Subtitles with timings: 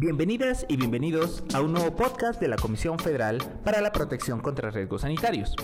[0.00, 4.70] Bienvenidas y bienvenidos a un nuevo podcast de la Comisión Federal para la Protección contra
[4.70, 5.54] Riesgos Sanitarios.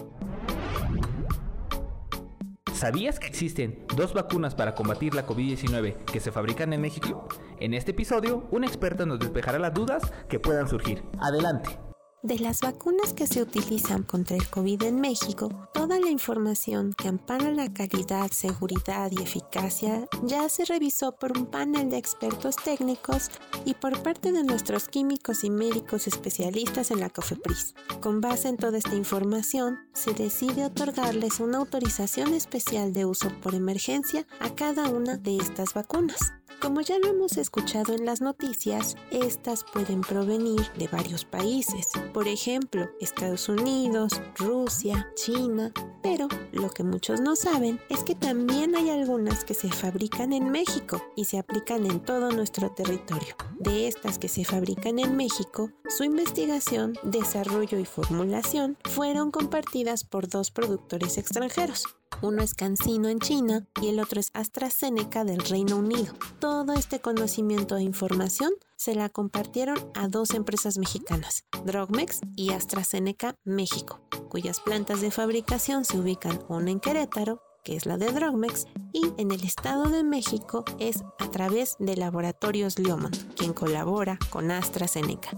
[2.74, 7.26] ¿Sabías que existen dos vacunas para combatir la COVID-19 que se fabrican en México?
[7.60, 11.02] En este episodio, un experto nos despejará las dudas que puedan surgir.
[11.18, 11.85] Adelante.
[12.26, 17.06] De las vacunas que se utilizan contra el COVID en México, toda la información que
[17.06, 23.30] ampara la calidad, seguridad y eficacia ya se revisó por un panel de expertos técnicos
[23.64, 27.76] y por parte de nuestros químicos y médicos especialistas en la COFEPRIS.
[28.00, 33.54] Con base en toda esta información, se decide otorgarles una autorización especial de uso por
[33.54, 36.32] emergencia a cada una de estas vacunas.
[36.66, 42.26] Como ya lo hemos escuchado en las noticias, estas pueden provenir de varios países, por
[42.26, 48.90] ejemplo, Estados Unidos, Rusia, China, pero lo que muchos no saben es que también hay
[48.90, 53.36] algunas que se fabrican en México y se aplican en todo nuestro territorio.
[53.60, 60.28] De estas que se fabrican en México, su investigación, desarrollo y formulación fueron compartidas por
[60.28, 61.84] dos productores extranjeros,
[62.22, 66.14] uno es CanSino en China y el otro es AstraZeneca del Reino Unido.
[66.38, 73.34] Todo este conocimiento e información se la compartieron a dos empresas mexicanas, Drogmex y AstraZeneca
[73.44, 78.66] México, cuyas plantas de fabricación se ubican una en Querétaro, que es la de Drogmex,
[78.92, 84.50] y en el Estado de México es a través de Laboratorios Liomont, quien colabora con
[84.50, 85.30] AstraZeneca.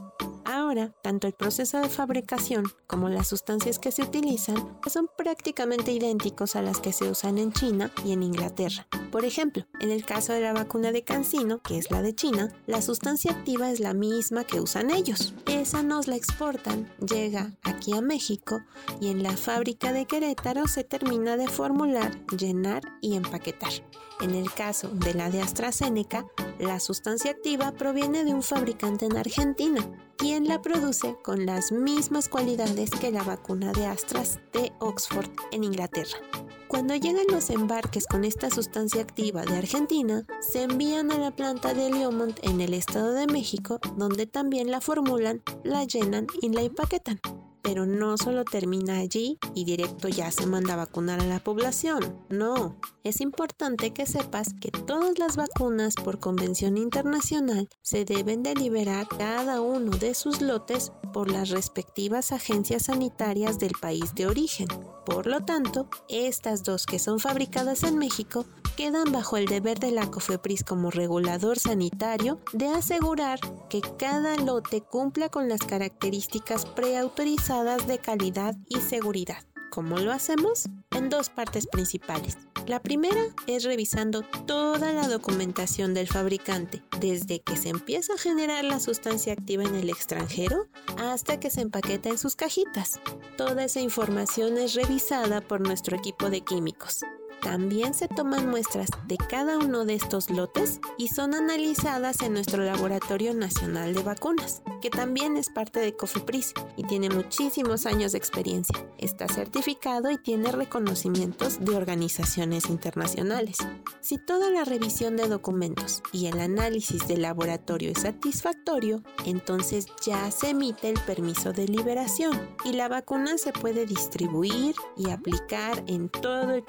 [0.68, 6.56] Ahora, tanto el proceso de fabricación como las sustancias que se utilizan son prácticamente idénticos
[6.56, 8.86] a las que se usan en China y en Inglaterra.
[9.10, 12.52] Por ejemplo, en el caso de la vacuna de Cancino, que es la de China,
[12.66, 15.32] la sustancia activa es la misma que usan ellos.
[15.46, 18.60] Esa nos la exportan, llega aquí a México
[19.00, 23.72] y en la fábrica de Querétaro se termina de formular, llenar y empaquetar.
[24.20, 26.26] En el caso de la de AstraZeneca,
[26.58, 32.28] la sustancia activa proviene de un fabricante en Argentina, quien la produce con las mismas
[32.28, 36.18] cualidades que la vacuna de Astras de Oxford en Inglaterra.
[36.66, 41.72] Cuando llegan los embarques con esta sustancia activa de Argentina, se envían a la planta
[41.72, 46.62] de Leomont en el Estado de México, donde también la formulan, la llenan y la
[46.62, 47.20] empaquetan.
[47.68, 52.18] Pero no solo termina allí y directo ya se manda a vacunar a la población.
[52.30, 58.54] No, es importante que sepas que todas las vacunas por convención internacional se deben de
[58.54, 64.68] liberar cada uno de sus lotes por las respectivas agencias sanitarias del país de origen.
[65.04, 68.46] Por lo tanto, estas dos que son fabricadas en México
[68.78, 74.82] quedan bajo el deber de la COFEPRIS como regulador sanitario de asegurar que cada lote
[74.82, 79.42] cumpla con las características preautorizadas de calidad y seguridad.
[79.72, 80.66] ¿Cómo lo hacemos?
[80.92, 82.38] En dos partes principales.
[82.68, 88.64] La primera es revisando toda la documentación del fabricante, desde que se empieza a generar
[88.64, 90.68] la sustancia activa en el extranjero
[90.98, 93.00] hasta que se empaqueta en sus cajitas.
[93.36, 97.00] Toda esa información es revisada por nuestro equipo de químicos.
[97.42, 102.62] También se toman muestras de cada uno de estos lotes y son analizadas en nuestro
[102.62, 108.18] Laboratorio Nacional de Vacunas, que también es parte de COFEPRIS y tiene muchísimos años de
[108.18, 108.76] experiencia.
[108.98, 113.56] Está certificado y tiene reconocimientos de organizaciones internacionales.
[114.00, 120.30] Si toda la revisión de documentos y el análisis del laboratorio es satisfactorio, entonces ya
[120.30, 126.08] se emite el permiso de liberación y la vacuna se puede distribuir y aplicar en
[126.08, 126.64] todo el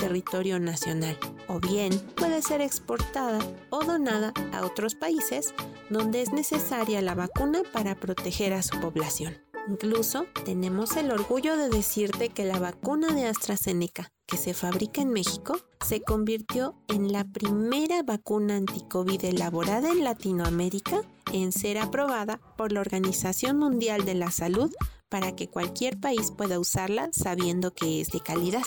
[0.59, 3.40] nacional, o bien puede ser exportada
[3.70, 5.53] o donada a otros países
[5.90, 9.38] donde es necesaria la vacuna para proteger a su población.
[9.68, 15.09] Incluso tenemos el orgullo de decirte que la vacuna de AstraZeneca que se fabrica en
[15.09, 21.02] México se convirtió en la primera vacuna anticovid elaborada en Latinoamérica
[21.34, 24.72] en ser aprobada por la Organización Mundial de la Salud
[25.09, 28.64] para que cualquier país pueda usarla sabiendo que es de calidad.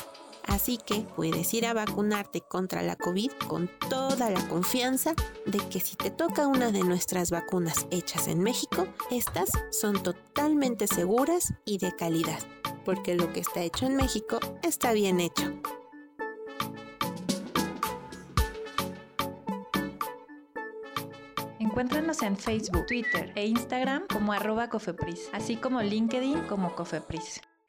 [0.47, 5.15] Así que puedes ir a vacunarte contra la COVID con toda la confianza
[5.47, 10.87] de que si te toca una de nuestras vacunas hechas en México, estas son totalmente
[10.87, 12.39] seguras y de calidad,
[12.85, 15.53] porque lo que está hecho en México está bien hecho.
[21.59, 24.33] Encuéntranos en Facebook, Twitter e Instagram como
[24.69, 27.41] cofepris, así como LinkedIn como cofepris.